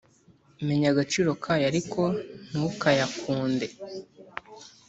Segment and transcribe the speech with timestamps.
[0.65, 2.01] menya agaciro kayo ariko
[2.49, 3.67] ntukayakunde